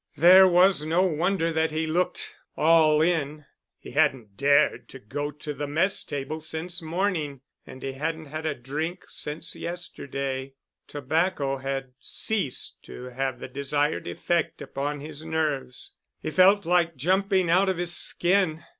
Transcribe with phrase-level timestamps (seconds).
[0.17, 3.45] There was no wonder that he looked "all in."
[3.77, 8.43] He hadn't dared to go to the mess table since morning and he hadn't had
[8.47, 10.55] a drink since yesterday.
[10.87, 15.93] Tobacco had ceased to have the desired effect upon his nerves.
[16.19, 18.63] He felt like jumping out of his skin.